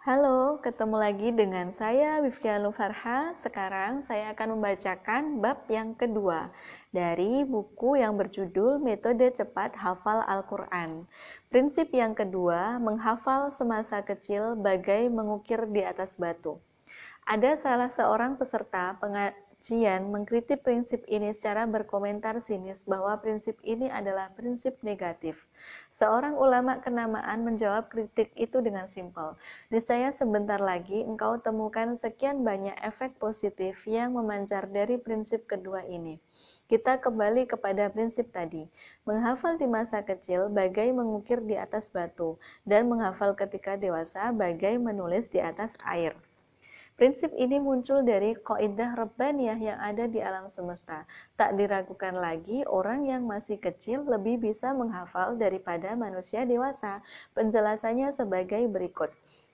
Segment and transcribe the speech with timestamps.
[0.00, 3.36] Halo, ketemu lagi dengan saya Wifya Farha.
[3.36, 6.48] Sekarang saya akan membacakan bab yang kedua
[6.88, 11.04] dari buku yang berjudul Metode Cepat Hafal Al-Quran.
[11.52, 16.56] Prinsip yang kedua, menghafal semasa kecil bagai mengukir di atas batu.
[17.28, 24.32] Ada salah seorang peserta pengajian mengkritik prinsip ini secara berkomentar sinis bahwa prinsip ini adalah
[24.32, 25.36] prinsip negatif.
[25.92, 29.36] Seorang ulama kenamaan menjawab kritik itu dengan simpel.
[29.68, 36.16] Niscaya sebentar lagi engkau temukan sekian banyak efek positif yang memancar dari prinsip kedua ini.
[36.72, 38.64] Kita kembali kepada prinsip tadi.
[39.04, 45.28] Menghafal di masa kecil bagai mengukir di atas batu dan menghafal ketika dewasa bagai menulis
[45.28, 46.16] di atas air.
[47.00, 51.08] Prinsip ini muncul dari kaidah Rabbaniyah yang ada di alam semesta.
[51.32, 57.00] Tak diragukan lagi, orang yang masih kecil lebih bisa menghafal daripada manusia dewasa.
[57.32, 59.08] Penjelasannya sebagai berikut.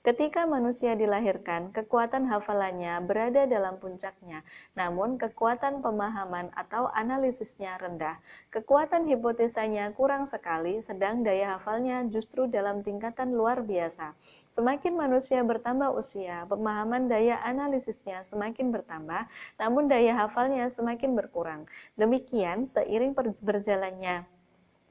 [0.06, 4.46] Ketika manusia dilahirkan, kekuatan hafalannya berada dalam puncaknya,
[4.78, 8.14] namun kekuatan pemahaman atau analisisnya rendah.
[8.54, 14.14] Kekuatan hipotesanya kurang sekali, sedang daya hafalnya justru dalam tingkatan luar biasa.
[14.54, 19.26] Semakin manusia bertambah usia, pemahaman daya analisisnya semakin bertambah,
[19.58, 21.66] namun daya hafalnya semakin berkurang.
[21.98, 23.10] Demikian, seiring
[23.42, 24.22] berjalannya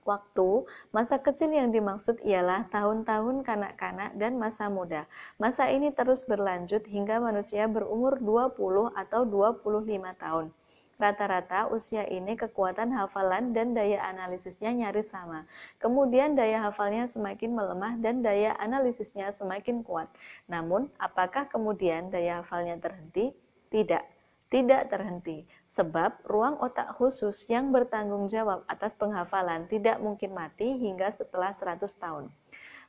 [0.06, 5.10] waktu, masa kecil yang dimaksud ialah tahun-tahun kanak-kanak dan masa muda.
[5.42, 10.54] Masa ini terus berlanjut hingga manusia berumur 20 atau 25 tahun.
[10.96, 15.44] Rata-rata usia ini kekuatan hafalan dan daya analisisnya nyaris sama.
[15.76, 20.08] Kemudian daya hafalnya semakin melemah dan daya analisisnya semakin kuat.
[20.48, 23.36] Namun, apakah kemudian daya hafalnya terhenti?
[23.68, 24.15] Tidak,
[24.50, 25.46] tidak terhenti.
[25.74, 31.86] Sebab ruang otak khusus yang bertanggung jawab atas penghafalan tidak mungkin mati hingga setelah 100
[31.98, 32.32] tahun.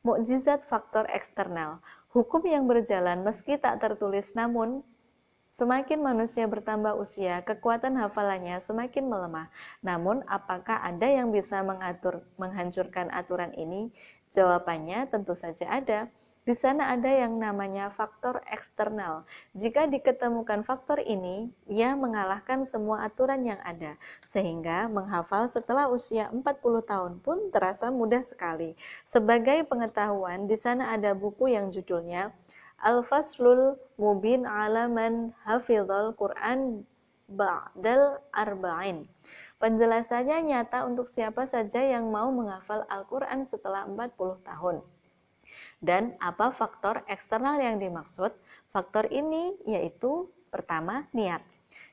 [0.06, 1.82] Mukjizat faktor eksternal.
[2.14, 4.86] Hukum yang berjalan meski tak tertulis namun
[5.46, 9.46] Semakin manusia bertambah usia, kekuatan hafalannya semakin melemah.
[9.78, 13.94] Namun, apakah ada yang bisa mengatur, menghancurkan aturan ini?
[14.34, 16.10] Jawabannya tentu saja ada.
[16.46, 19.26] Di sana ada yang namanya faktor eksternal.
[19.58, 26.46] Jika diketemukan faktor ini, ia mengalahkan semua aturan yang ada, sehingga menghafal setelah usia 40
[26.86, 28.78] tahun pun terasa mudah sekali.
[29.10, 32.30] Sebagai pengetahuan, di sana ada buku yang judulnya
[32.78, 36.86] Al-Faslul Mubin ala man hafizal Quran
[37.26, 39.10] ba'dal arba'in.
[39.58, 44.78] Penjelasannya nyata untuk siapa saja yang mau menghafal Al-Quran setelah 40 tahun.
[45.80, 48.32] Dan apa faktor eksternal yang dimaksud?
[48.72, 51.44] Faktor ini yaitu pertama niat.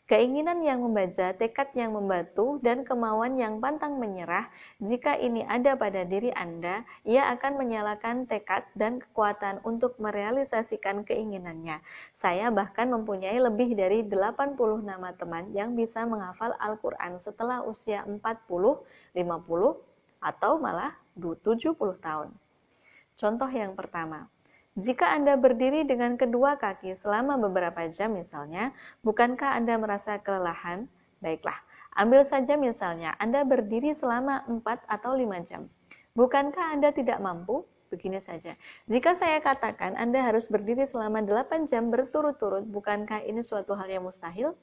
[0.03, 4.51] Keinginan yang membaca, tekad yang membatu, dan kemauan yang pantang menyerah,
[4.83, 11.79] jika ini ada pada diri Anda, ia akan menyalakan tekad dan kekuatan untuk merealisasikan keinginannya.
[12.11, 18.19] Saya bahkan mempunyai lebih dari 80 nama teman yang bisa menghafal Al-Quran setelah usia 40,
[18.19, 19.15] 50,
[20.19, 22.42] atau malah 70 tahun.
[23.13, 24.28] Contoh yang pertama,
[24.74, 28.74] jika Anda berdiri dengan kedua kaki selama beberapa jam misalnya,
[29.06, 30.90] bukankah Anda merasa kelelahan?
[31.22, 31.56] Baiklah,
[31.94, 35.69] ambil saja misalnya Anda berdiri selama 4 atau 5 jam.
[36.18, 37.69] Bukankah Anda tidak mampu?
[37.94, 38.57] Begini saja.
[38.90, 44.01] Jika saya katakan Anda harus berdiri selama 8 jam berturut-turut, bukankah ini suatu hal yang
[44.01, 44.57] mustahil?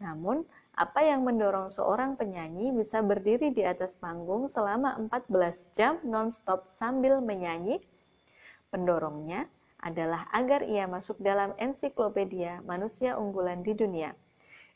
[0.00, 6.72] Namun, apa yang mendorong seorang penyanyi bisa berdiri di atas panggung selama 14 jam non-stop
[6.72, 7.76] sambil menyanyi?
[8.72, 9.52] Pendorongnya
[9.84, 14.16] adalah agar ia masuk dalam ensiklopedia manusia unggulan di dunia.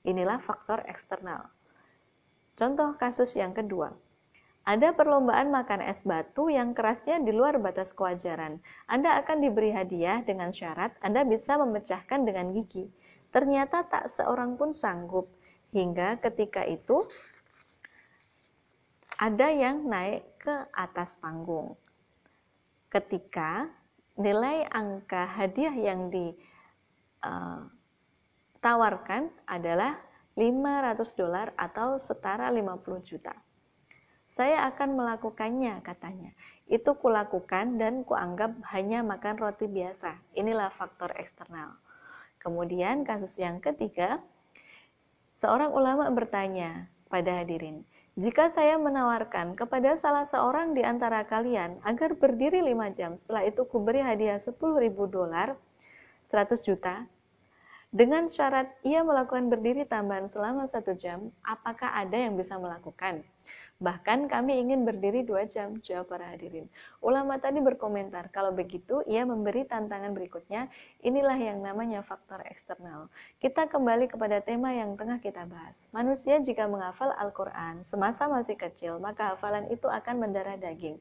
[0.05, 1.49] Inilah faktor eksternal.
[2.61, 3.97] Contoh kasus yang kedua.
[4.67, 8.59] Ada perlombaan makan es batu yang kerasnya di luar batas kewajaran.
[8.91, 12.91] Anda akan diberi hadiah dengan syarat Anda bisa memecahkan dengan gigi.
[13.31, 15.31] Ternyata tak seorang pun sanggup.
[15.75, 17.03] Hingga ketika itu
[19.17, 21.77] ada yang naik ke atas panggung.
[22.93, 23.65] Ketika
[24.21, 26.11] nilai angka hadiah yang
[27.21, 29.97] ditawarkan uh, adalah
[30.37, 33.33] 500 dolar atau setara 50 juta.
[34.29, 36.37] Saya akan melakukannya, katanya.
[36.69, 40.13] Itu kulakukan dan kuanggap hanya makan roti biasa.
[40.37, 41.73] Inilah faktor eksternal.
[42.37, 44.21] Kemudian kasus yang ketiga,
[45.37, 47.85] seorang ulama bertanya pada hadirin,
[48.17, 53.69] jika saya menawarkan kepada salah seorang di antara kalian agar berdiri 5 jam, setelah itu
[53.69, 55.61] kuberi hadiah 10 ribu dolar,
[56.33, 57.05] 100 juta,
[57.93, 63.21] dengan syarat ia melakukan berdiri tambahan selama satu jam, apakah ada yang bisa melakukan?
[63.77, 66.65] Bahkan kami ingin berdiri dua jam, jawab para hadirin.
[67.05, 70.73] Ulama tadi berkomentar, kalau begitu ia memberi tantangan berikutnya,
[71.05, 73.13] inilah yang namanya faktor eksternal.
[73.37, 75.77] Kita kembali kepada tema yang tengah kita bahas.
[75.93, 80.97] Manusia jika menghafal Al-Quran semasa masih kecil, maka hafalan itu akan mendarah daging.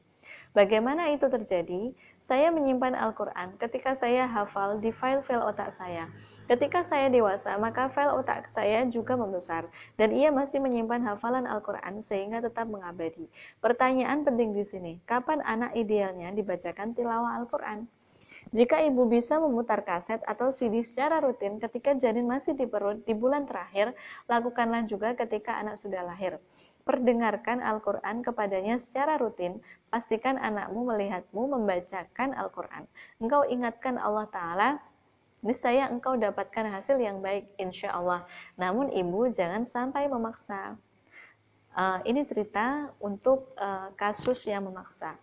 [0.56, 1.92] Bagaimana itu terjadi?
[2.24, 6.08] Saya menyimpan Al-Quran ketika saya hafal di file-file otak saya.
[6.46, 9.66] Ketika saya dewasa, maka file otak saya juga membesar,
[9.98, 13.26] dan ia masih menyimpan hafalan Al-Quran sehingga tetap mengabadi.
[13.58, 17.90] Pertanyaan penting di sini, kapan anak idealnya dibacakan tilawah Al-Quran?
[18.54, 23.10] Jika ibu bisa memutar kaset atau CD secara rutin ketika janin masih di perut di
[23.10, 23.90] bulan terakhir,
[24.30, 26.38] lakukanlah juga ketika anak sudah lahir
[26.86, 29.58] perdengarkan Al-Quran kepadanya secara rutin,
[29.90, 32.86] pastikan anakmu melihatmu membacakan Al-Quran.
[33.18, 34.68] Engkau ingatkan Allah Ta'ala,
[35.42, 38.22] niscaya engkau dapatkan hasil yang baik, insya Allah.
[38.54, 40.78] Namun ibu jangan sampai memaksa.
[41.76, 45.18] Uh, ini cerita untuk uh, kasus yang memaksa.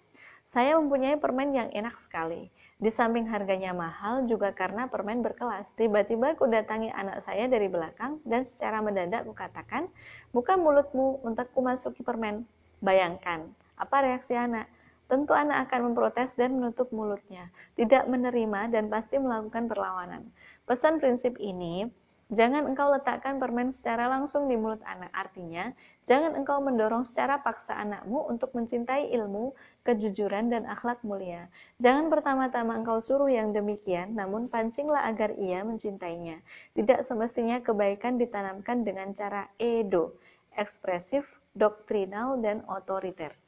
[0.54, 2.54] Saya mempunyai permen yang enak sekali.
[2.84, 5.72] Di samping harganya mahal juga karena permen berkelas.
[5.80, 9.88] Tiba-tiba aku datangi anak saya dari belakang dan secara mendadak kukatakan,
[10.36, 12.44] buka mulutmu untuk kumasuki permen.
[12.84, 13.48] Bayangkan,
[13.80, 14.68] apa reaksi anak?
[15.08, 17.48] Tentu anak akan memprotes dan menutup mulutnya,
[17.80, 20.28] tidak menerima dan pasti melakukan perlawanan.
[20.68, 21.88] Pesan prinsip ini
[22.32, 25.12] Jangan engkau letakkan permen secara langsung di mulut anak.
[25.12, 25.76] Artinya,
[26.08, 29.52] jangan engkau mendorong secara paksa anakmu untuk mencintai ilmu,
[29.84, 31.52] kejujuran, dan akhlak mulia.
[31.84, 36.40] Jangan pertama-tama engkau suruh yang demikian, namun pancinglah agar ia mencintainya.
[36.72, 40.16] Tidak semestinya kebaikan ditanamkan dengan cara edo,
[40.56, 43.43] ekspresif, doktrinal, dan otoriter.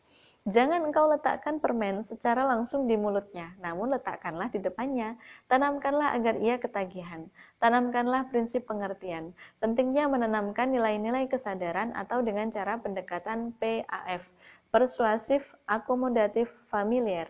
[0.46, 5.18] Jangan engkau letakkan permen secara langsung di mulutnya, namun letakkanlah di depannya.
[5.50, 7.26] Tanamkanlah agar ia ketagihan.
[7.58, 9.34] Tanamkanlah prinsip pengertian.
[9.58, 14.22] Pentingnya menanamkan nilai-nilai kesadaran atau dengan cara pendekatan PAF,
[14.70, 17.26] persuasif, akomodatif, familiar.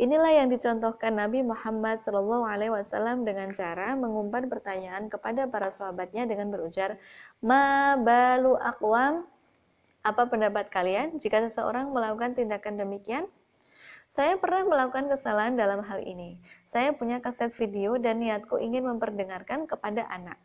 [0.00, 2.48] Inilah yang dicontohkan Nabi Muhammad SAW
[3.28, 6.96] dengan cara mengumpan pertanyaan kepada para sahabatnya dengan berujar,
[7.44, 9.28] Ma balu akwam
[10.04, 13.24] apa pendapat kalian jika seseorang melakukan tindakan demikian?
[14.12, 16.36] Saya pernah melakukan kesalahan dalam hal ini.
[16.68, 20.36] Saya punya kaset video dan niatku ingin memperdengarkan kepada anak.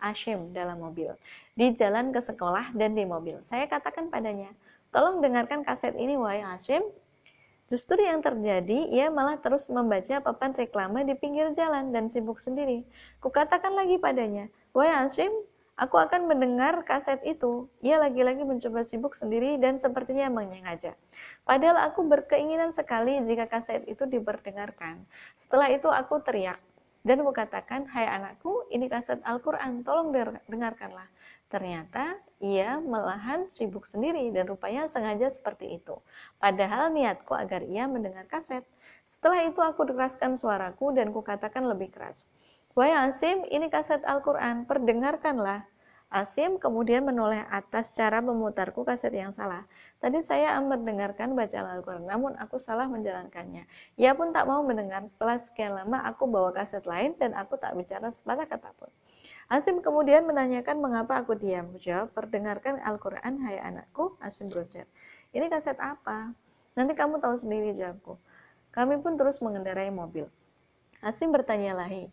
[0.00, 1.12] Ashim dalam mobil.
[1.52, 3.42] Di jalan ke sekolah dan di mobil.
[3.44, 4.48] Saya katakan padanya,
[4.94, 6.80] tolong dengarkan kaset ini wahai Ashim.
[7.68, 12.82] Justru yang terjadi, ia malah terus membaca papan reklame di pinggir jalan dan sibuk sendiri.
[13.20, 15.30] Kukatakan lagi padanya, wahai Ashim,
[15.80, 17.64] Aku akan mendengar kaset itu.
[17.80, 20.92] Ia lagi-lagi mencoba sibuk sendiri dan sepertinya menyengaja.
[21.48, 25.08] Padahal aku berkeinginan sekali jika kaset itu diperdengarkan.
[25.40, 26.60] Setelah itu aku teriak
[27.00, 30.12] dan aku katakan, Hai anakku, ini kaset Al-Quran, tolong
[30.52, 31.08] dengarkanlah.
[31.48, 35.96] Ternyata ia melahan sibuk sendiri dan rupanya sengaja seperti itu.
[36.36, 38.68] Padahal niatku agar ia mendengar kaset.
[39.08, 42.28] Setelah itu aku deraskan suaraku dan kukatakan lebih keras.
[42.76, 45.66] Wahai Asim, ini kaset Al-Quran, perdengarkanlah.
[46.10, 49.62] Asim kemudian menoleh atas cara memutarku kaset yang salah.
[50.02, 53.62] Tadi saya mendengarkan bacaan Al-Quran, namun aku salah menjalankannya.
[53.94, 55.06] Ia pun tak mau mendengar.
[55.06, 58.90] Setelah sekian lama, aku bawa kaset lain dan aku tak bicara sepatah kata pun.
[59.46, 61.78] Asim kemudian menanyakan mengapa aku diam.
[61.78, 64.18] Jawab, perdengarkan Al-Quran, hai anakku.
[64.18, 64.90] Asim berujar,
[65.30, 66.34] ini kaset apa?
[66.74, 68.18] Nanti kamu tahu sendiri jawabku.
[68.74, 70.26] Kami pun terus mengendarai mobil.
[71.06, 72.10] Asim bertanya lagi,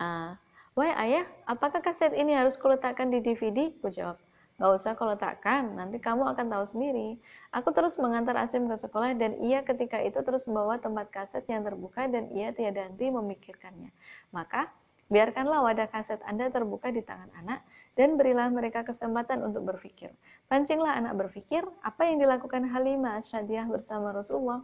[0.00, 0.32] Uh,
[0.78, 3.74] Wah ayah, apakah kaset ini harus kuletakkan di DVD?
[3.82, 4.22] Ku jawab,
[4.60, 7.16] Gak usah kau letakkan, nanti kamu akan tahu sendiri.
[7.48, 11.64] Aku terus mengantar Asim ke sekolah dan ia ketika itu terus membawa tempat kaset yang
[11.64, 13.88] terbuka dan ia tiada henti memikirkannya.
[14.36, 14.68] Maka,
[15.08, 17.64] biarkanlah wadah kaset Anda terbuka di tangan anak
[17.96, 20.12] dan berilah mereka kesempatan untuk berpikir.
[20.52, 24.60] Pancinglah anak berpikir apa yang dilakukan Halimah Asyadiyah bersama Rasulullah.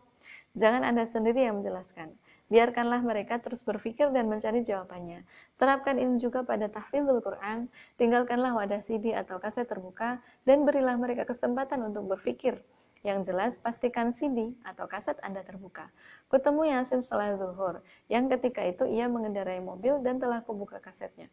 [0.60, 2.12] Jangan Anda sendiri yang menjelaskan.
[2.46, 5.26] Biarkanlah mereka terus berpikir dan mencari jawabannya.
[5.58, 7.66] Terapkan ini juga pada tahfidzul Quran,
[7.98, 12.62] tinggalkanlah wadah CD atau kaset terbuka, dan berilah mereka kesempatan untuk berpikir.
[13.06, 15.90] Yang jelas, pastikan CD atau kaset Anda terbuka.
[16.26, 17.78] Kutemu Yasin setelah zuhur,
[18.10, 21.30] yang ketika itu ia mengendarai mobil dan telah kubuka kasetnya.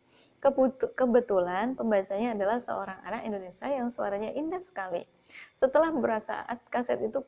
[0.93, 5.05] Kebetulan pembacanya adalah seorang anak Indonesia yang suaranya indah sekali.
[5.58, 7.25] Setelah beberapa kaset itu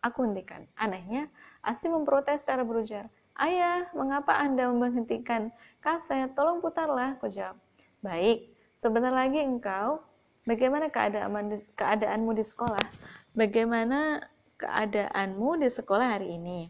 [0.00, 0.64] aku hentikan.
[0.76, 1.28] Anehnya,
[1.60, 5.48] Asim memprotes secara berujar, Ayah, mengapa Anda menghentikan
[5.80, 6.36] kaset?
[6.36, 7.56] Tolong putarlah, aku jawab.
[8.04, 10.04] Baik, sebentar lagi engkau,
[10.44, 12.84] bagaimana keadaan, keadaanmu di sekolah?
[13.32, 14.20] Bagaimana
[14.60, 16.68] keadaanmu di sekolah hari ini?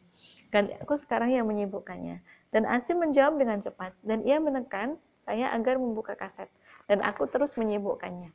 [0.54, 2.23] Dan aku sekarang yang menyibukkannya.
[2.54, 6.47] Dan Asim menjawab dengan cepat, dan ia menekan saya agar membuka kaset.
[6.87, 8.31] Dan aku terus menyibukkannya.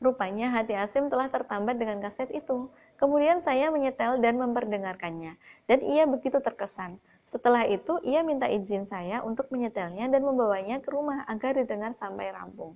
[0.00, 2.72] Rupanya hati Asim telah tertambat dengan kaset itu.
[2.96, 5.36] Kemudian saya menyetel dan memperdengarkannya,
[5.68, 6.96] dan ia begitu terkesan.
[7.30, 12.34] Setelah itu, ia minta izin saya untuk menyetelnya dan membawanya ke rumah agar didengar sampai
[12.34, 12.74] rampung.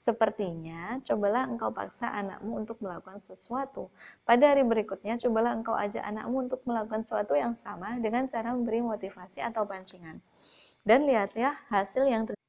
[0.00, 3.92] Sepertinya, cobalah engkau paksa anakmu untuk melakukan sesuatu.
[4.24, 8.80] Pada hari berikutnya, cobalah engkau ajak anakmu untuk melakukan sesuatu yang sama dengan cara memberi
[8.80, 10.16] motivasi atau pancingan.
[10.80, 12.40] Dan lihatlah hasil yang terjadi.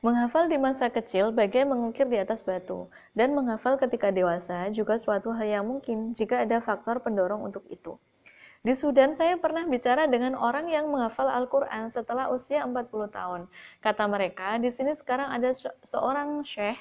[0.00, 5.36] Menghafal di masa kecil bagai mengukir di atas batu, dan menghafal ketika dewasa juga suatu
[5.36, 8.00] hal yang mungkin jika ada faktor pendorong untuk itu.
[8.62, 13.50] Di Sudan saya pernah bicara dengan orang yang menghafal Al-Quran setelah usia 40 tahun.
[13.82, 15.50] Kata mereka, di sini sekarang ada
[15.82, 16.78] seorang syekh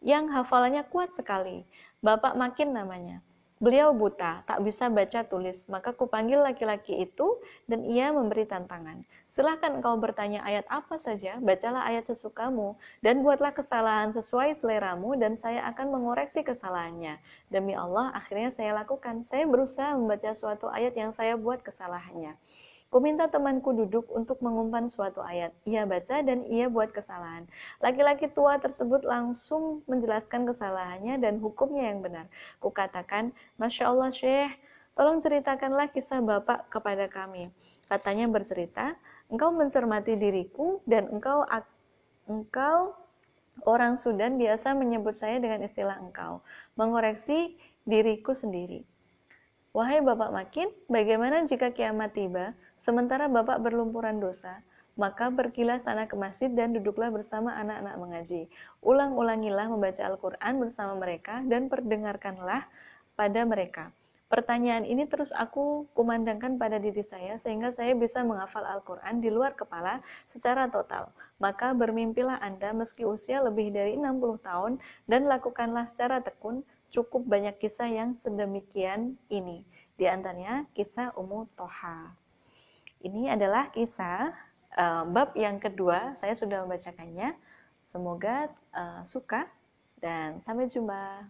[0.00, 1.68] yang hafalannya kuat sekali.
[2.00, 3.20] Bapak Makin namanya.
[3.62, 7.38] Beliau buta, tak bisa baca tulis, maka kupanggil laki-laki itu
[7.70, 9.06] dan ia memberi tantangan.
[9.30, 12.74] Silahkan engkau bertanya ayat apa saja, bacalah ayat sesukamu,
[13.06, 17.22] dan buatlah kesalahan sesuai seleramu, dan saya akan mengoreksi kesalahannya.
[17.54, 19.22] Demi Allah, akhirnya saya lakukan.
[19.22, 22.34] Saya berusaha membaca suatu ayat yang saya buat kesalahannya.
[22.92, 25.56] Kuminta temanku duduk untuk mengumpan suatu ayat.
[25.64, 27.48] Ia baca dan ia buat kesalahan.
[27.80, 32.28] Laki-laki tua tersebut langsung menjelaskan kesalahannya dan hukumnya yang benar.
[32.60, 34.52] Kukatakan, Masya Allah Syekh,
[34.92, 37.48] tolong ceritakanlah kisah Bapak kepada kami.
[37.88, 38.92] Katanya bercerita,
[39.32, 41.48] engkau mencermati diriku dan engkau
[42.28, 42.92] engkau
[43.64, 46.44] orang Sudan biasa menyebut saya dengan istilah engkau,
[46.76, 47.56] mengoreksi
[47.88, 48.84] diriku sendiri.
[49.72, 54.58] Wahai Bapak Makin, bagaimana jika kiamat tiba, sementara Bapak berlumpuran dosa,
[54.98, 58.42] maka pergilah sana ke masjid dan duduklah bersama anak-anak mengaji.
[58.84, 62.68] Ulang-ulangilah membaca Al-Quran bersama mereka dan perdengarkanlah
[63.16, 63.88] pada mereka.
[64.32, 69.52] Pertanyaan ini terus aku kumandangkan pada diri saya sehingga saya bisa menghafal Al-Quran di luar
[69.52, 70.00] kepala
[70.32, 71.12] secara total.
[71.36, 74.72] Maka bermimpilah Anda meski usia lebih dari 60 tahun
[75.04, 79.68] dan lakukanlah secara tekun cukup banyak kisah yang sedemikian ini.
[80.00, 82.21] Di antaranya kisah Ummu Toha.
[83.02, 84.30] Ini adalah kisah
[84.78, 86.14] uh, bab yang kedua.
[86.14, 87.34] Saya sudah membacakannya.
[87.82, 89.50] Semoga uh, suka
[89.98, 91.26] dan sampai jumpa.